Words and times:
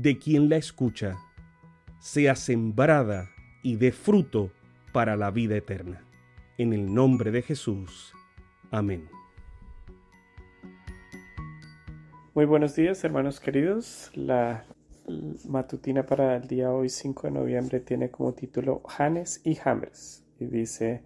de 0.00 0.16
quien 0.16 0.48
la 0.48 0.56
escucha, 0.56 1.16
sea 1.98 2.36
sembrada 2.36 3.30
y 3.64 3.74
dé 3.74 3.90
fruto 3.90 4.52
para 4.92 5.16
la 5.16 5.32
vida 5.32 5.56
eterna. 5.56 6.04
En 6.56 6.72
el 6.72 6.94
nombre 6.94 7.32
de 7.32 7.42
Jesús. 7.42 8.12
Amén. 8.70 9.08
Muy 12.32 12.44
buenos 12.44 12.76
días, 12.76 13.02
hermanos 13.02 13.40
queridos. 13.40 14.12
La 14.14 14.64
matutina 15.48 16.06
para 16.06 16.36
el 16.36 16.46
día 16.46 16.70
hoy, 16.70 16.90
5 16.90 17.26
de 17.26 17.32
noviembre, 17.32 17.80
tiene 17.80 18.12
como 18.12 18.34
título 18.34 18.82
Janes 18.86 19.40
y 19.42 19.56
Jambres. 19.56 20.24
Y 20.38 20.46
dice 20.46 21.02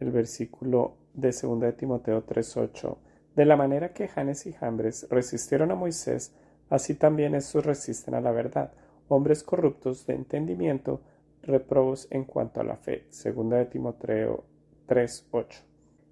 el 0.00 0.10
versículo 0.10 0.96
de 1.14 1.30
2 1.30 1.60
de 1.60 1.72
Timoteo 1.74 2.24
3:8. 2.24 2.98
De 3.36 3.44
la 3.44 3.54
manera 3.56 3.92
que 3.92 4.08
Janes 4.08 4.46
y 4.46 4.52
Jambres 4.52 5.06
resistieron 5.10 5.70
a 5.70 5.76
Moisés, 5.76 6.34
así 6.70 6.94
también 6.94 7.34
estos 7.34 7.64
resisten 7.64 8.14
a 8.14 8.20
la 8.20 8.32
verdad, 8.32 8.72
hombres 9.08 9.42
corruptos 9.42 10.06
de 10.06 10.14
entendimiento, 10.14 11.00
reprobos 11.42 12.08
en 12.10 12.24
cuanto 12.24 12.60
a 12.60 12.64
la 12.64 12.76
fe. 12.76 13.06
2 13.10 13.50
de 13.50 13.64
Timoteo 13.66 14.44
3:8. 14.86 15.62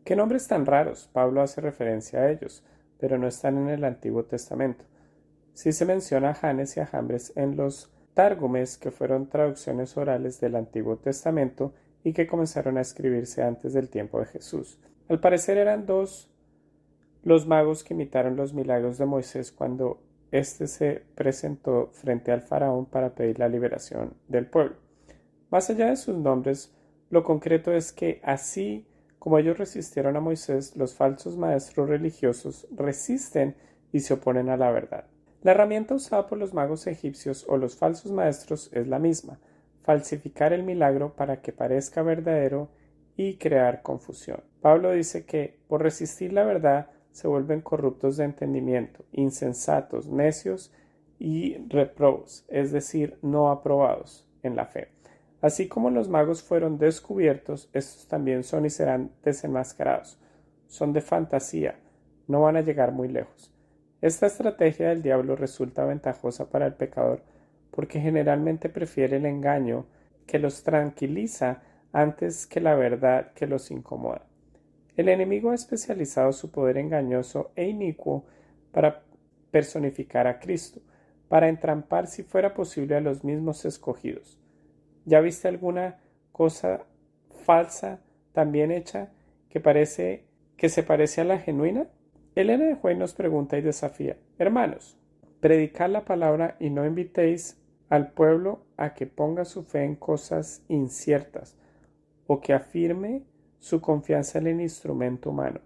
¿Qué 0.05 0.17
nombres 0.17 0.47
tan 0.49 0.67
raros? 0.67 1.09
Pablo 1.13 1.41
hace 1.41 1.61
referencia 1.61 2.21
a 2.21 2.31
ellos, 2.31 2.63
pero 2.99 3.19
no 3.19 3.27
están 3.27 3.57
en 3.59 3.69
el 3.69 3.85
Antiguo 3.85 4.25
Testamento. 4.25 4.85
Sí 5.55 5.73
se 5.73 5.87
menciona 5.87 6.31
a 6.31 6.35
Janes 6.35 6.77
y 6.77 6.81
a 6.81 6.87
Jambres 6.87 7.33
en 7.37 7.57
los 7.57 7.91
Tárgumes, 8.13 8.79
que 8.79 8.91
fueron 8.91 9.29
traducciones 9.29 9.97
orales 9.97 10.41
del 10.41 10.57
Antiguo 10.57 10.97
Testamento 10.99 11.73
y 12.05 12.13
que 12.13 12.27
comenzaron 12.27 12.79
a 12.79 12.83
escribirse 12.83 13.43
antes 13.43 13.73
del 13.73 13.89
tiempo 13.89 14.21
de 14.21 14.27
Jesús. 14.27 14.79
Al 15.09 15.21
parecer 15.21 15.59
eran 15.59 15.87
dos 15.87 16.31
los 17.23 17.47
magos 17.47 17.83
que 17.83 17.95
imitaron 17.95 18.37
los 18.37 18.53
milagros 18.53 18.99
de 18.99 19.07
Moisés 19.07 19.51
cuando 19.51 20.01
éste 20.39 20.67
se 20.67 21.03
presentó 21.15 21.91
frente 21.93 22.33
al 22.33 22.43
faraón 22.43 22.87
para 22.87 23.15
pedir 23.15 23.39
la 23.39 23.49
liberación 23.49 24.15
del 24.29 24.47
pueblo. 24.47 24.77
Más 25.51 25.71
allá 25.71 25.91
de 25.91 25.97
sus 25.97 26.17
nombres, 26.17 26.75
lo 27.11 27.23
concreto 27.23 27.73
es 27.73 27.93
que 27.93 28.21
así 28.25 28.87
como 29.19 29.39
ellos 29.39 29.57
resistieron 29.57 30.17
a 30.17 30.21
Moisés, 30.21 30.77
los 30.77 30.95
falsos 30.95 31.39
maestros 31.39 31.89
religiosos 31.89 32.67
resisten 32.77 33.57
y 33.91 34.01
se 34.01 34.13
oponen 34.13 34.51
a 34.51 34.59
la 34.59 34.71
verdad. 34.71 35.07
La 35.41 35.53
herramienta 35.53 35.95
usada 35.95 36.27
por 36.27 36.37
los 36.37 36.53
magos 36.53 36.87
egipcios 36.87 37.47
o 37.49 37.57
los 37.57 37.77
falsos 37.77 38.13
maestros 38.13 38.69
es 38.75 38.87
la 38.87 38.99
misma, 38.99 39.39
falsificar 39.81 40.53
el 40.53 40.63
milagro 40.63 41.15
para 41.15 41.41
que 41.41 41.53
parezca 41.53 42.03
verdadero 42.03 42.69
y 43.17 43.37
crear 43.37 43.81
confusión. 43.81 44.43
Pablo 44.61 44.91
dice 44.91 45.25
que 45.25 45.59
por 45.69 45.83
resistir 45.83 46.33
la 46.33 46.45
verdad 46.45 46.91
se 47.15 47.29
vuelven 47.29 47.61
corruptos 47.61 48.17
de 48.17 48.25
entendimiento, 48.25 49.05
insensatos, 49.13 50.09
necios 50.09 50.73
y 51.21 51.59
reprobos, 51.69 52.45
es 52.49 52.73
decir, 52.73 53.19
no 53.23 53.51
aprobados 53.53 54.29
en 54.43 54.57
la 54.57 54.67
fe. 54.67 54.89
Así 55.41 55.69
como 55.69 55.91
los 55.91 56.09
magos 56.09 56.43
fueron 56.43 56.77
descubiertos, 56.77 57.71
estos 57.73 58.09
también 58.09 58.43
son 58.43 58.67
y 58.67 58.71
serán 58.71 59.13
desenmascarados. 59.23 60.19
Son 60.67 60.93
de 60.93 61.03
fantasía, 61.03 61.79
no 62.27 62.41
van 62.43 62.57
a 62.57 62.63
llegar 62.63 62.91
muy 62.91 63.07
lejos. 63.07 63.55
Esta 64.01 64.27
estrategia 64.27 64.89
del 64.89 65.03
diablo 65.03 65.37
resulta 65.37 65.85
ventajosa 65.85 66.51
para 66.51 66.67
el 66.67 66.75
pecador 66.75 67.23
porque 67.71 68.01
generalmente 68.01 68.69
prefiere 68.69 69.19
el 69.19 69.27
engaño 69.27 69.87
que 70.27 70.41
los 70.41 70.65
tranquiliza 70.65 71.63
antes 71.93 72.49
que 72.49 72.61
la 72.61 72.75
verdad 72.75 73.31
que 73.35 73.47
los 73.47 73.71
incomoda. 73.71 74.27
El 74.97 75.09
enemigo 75.09 75.51
ha 75.51 75.55
especializado 75.55 76.33
su 76.33 76.51
poder 76.51 76.79
engañoso 76.79 77.51
e 77.57 77.69
inicuo 77.69 78.25
para 78.73 79.03
personificar 79.51 80.27
a 80.27 80.39
Cristo, 80.39 80.81
para 81.29 81.49
entrampar 81.49 82.07
si 82.07 82.23
fuera 82.23 82.55
posible 82.55 82.95
a 82.95 83.01
los 83.01 83.25
mismos 83.25 83.65
escogidos. 83.65 84.39
¿Ya 85.05 85.21
viste 85.21 85.49
alguna 85.49 86.01
cosa 86.33 86.87
falsa 87.45 88.01
también 88.33 88.71
hecha 88.71 89.13
que 89.49 89.61
parece 89.61 90.25
que 90.57 90.69
se 90.69 90.83
parece 90.83 91.21
a 91.21 91.25
la 91.25 91.39
genuina? 91.39 91.89
Elena 92.35 92.65
de 92.65 92.75
Juez 92.75 92.97
nos 92.97 93.15
pregunta 93.15 93.59
y 93.59 93.63
desafía, 93.63 94.17
hermanos, 94.39 94.97
predicad 95.41 95.91
la 95.91 96.05
palabra 96.05 96.57
y 96.59 96.71
no 96.71 96.87
invitéis 96.87 97.61
al 97.89 98.13
pueblo 98.13 98.65
a 98.77 98.95
que 98.95 99.07
ponga 99.07 99.45
su 99.45 99.63
fe 99.63 99.85
en 99.85 99.95
cosas 99.95 100.65
inciertas 100.69 101.57
o 102.27 102.41
que 102.41 102.53
afirme 102.53 103.23
su 103.65 103.81
confianza 103.81 104.37
en 104.37 104.47
el 104.47 104.61
instrumento 104.61 105.31
humano. 105.31 105.59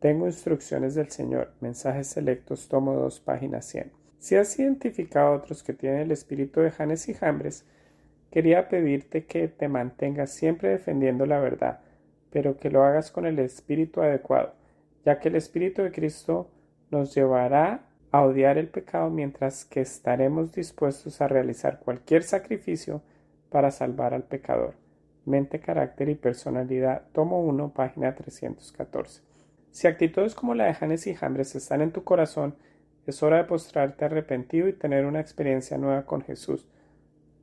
Tengo 0.00 0.26
instrucciones 0.26 0.94
del 0.94 1.10
Señor. 1.10 1.54
Mensajes 1.62 2.08
selectos, 2.08 2.68
tomo 2.68 2.92
2, 2.92 3.20
página 3.20 3.62
100. 3.62 3.90
Si 4.18 4.36
has 4.36 4.58
identificado 4.58 5.28
a 5.28 5.36
otros 5.36 5.62
que 5.62 5.72
tienen 5.72 6.00
el 6.00 6.10
espíritu 6.10 6.60
de 6.60 6.70
Janes 6.70 7.08
y 7.08 7.14
Jambres, 7.14 7.64
quería 8.30 8.68
pedirte 8.68 9.24
que 9.24 9.48
te 9.48 9.66
mantengas 9.66 10.30
siempre 10.30 10.68
defendiendo 10.68 11.24
la 11.24 11.40
verdad, 11.40 11.80
pero 12.28 12.58
que 12.58 12.68
lo 12.68 12.84
hagas 12.84 13.10
con 13.10 13.24
el 13.24 13.38
espíritu 13.38 14.02
adecuado, 14.02 14.52
ya 15.06 15.18
que 15.18 15.30
el 15.30 15.36
espíritu 15.36 15.80
de 15.80 15.90
Cristo 15.90 16.50
nos 16.90 17.14
llevará 17.14 17.86
a 18.10 18.24
odiar 18.24 18.58
el 18.58 18.68
pecado 18.68 19.08
mientras 19.08 19.64
que 19.64 19.80
estaremos 19.80 20.52
dispuestos 20.52 21.22
a 21.22 21.28
realizar 21.28 21.78
cualquier 21.78 22.24
sacrificio 22.24 23.00
para 23.48 23.70
salvar 23.70 24.12
al 24.12 24.24
pecador. 24.24 24.74
Mente, 25.28 25.60
carácter 25.60 26.08
y 26.08 26.14
personalidad, 26.14 27.02
tomo 27.12 27.40
1, 27.42 27.72
página 27.72 28.14
314. 28.14 29.22
Si 29.70 29.86
actitudes 29.86 30.34
como 30.34 30.54
la 30.54 30.64
de 30.64 30.74
Janes 30.74 31.06
y 31.06 31.14
Jambres 31.14 31.54
están 31.54 31.82
en 31.82 31.92
tu 31.92 32.02
corazón, 32.02 32.56
es 33.06 33.22
hora 33.22 33.38
de 33.38 33.44
postrarte 33.44 34.04
arrepentido 34.04 34.68
y 34.68 34.72
tener 34.72 35.06
una 35.06 35.20
experiencia 35.20 35.78
nueva 35.78 36.04
con 36.04 36.22
Jesús. 36.22 36.66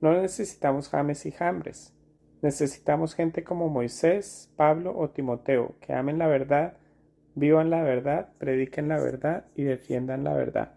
No 0.02 0.14
necesitamos 0.20 0.90
James 0.90 1.26
y 1.26 1.32
Jambres. 1.32 1.94
Necesitamos 2.42 3.16
gente 3.16 3.44
como 3.44 3.70
Moisés, 3.70 4.52
Pablo 4.56 4.96
o 4.98 5.10
Timoteo, 5.10 5.76
que 5.80 5.94
amen 5.94 6.20
la 6.20 6.28
verdad 6.28 6.78
Vivan 7.38 7.70
la 7.70 7.84
verdad, 7.84 8.30
prediquen 8.38 8.88
la 8.88 8.98
verdad 8.98 9.44
y 9.56 9.64
defiendan 9.64 10.24
la 10.24 10.34
verdad, 10.34 10.72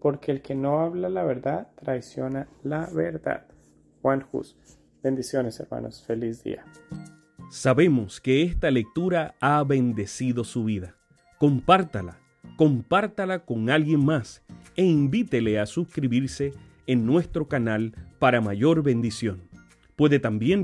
porque 0.00 0.32
el 0.32 0.42
que 0.42 0.54
no 0.54 0.80
habla 0.80 1.08
la 1.08 1.24
verdad 1.24 1.68
traiciona 1.76 2.46
la 2.62 2.90
verdad. 2.92 3.46
Juan 4.02 4.26
Hus. 4.30 4.54
Bendiciones, 5.04 5.60
hermanos. 5.60 6.02
Feliz 6.02 6.42
día. 6.42 6.64
Sabemos 7.50 8.22
que 8.22 8.42
esta 8.42 8.70
lectura 8.70 9.34
ha 9.38 9.62
bendecido 9.62 10.44
su 10.44 10.64
vida. 10.64 10.96
Compártala, 11.38 12.18
compártala 12.56 13.40
con 13.40 13.68
alguien 13.68 14.02
más 14.02 14.42
e 14.76 14.82
invítele 14.82 15.60
a 15.60 15.66
suscribirse 15.66 16.52
en 16.86 17.04
nuestro 17.04 17.48
canal 17.48 17.94
para 18.18 18.40
mayor 18.40 18.82
bendición. 18.82 19.42
Puede 19.94 20.20
también 20.20 20.62